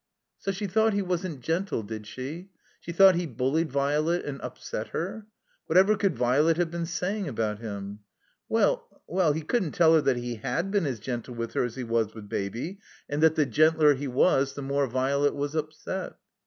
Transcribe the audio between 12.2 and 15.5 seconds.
Baby, and that the gentler he was the more Violet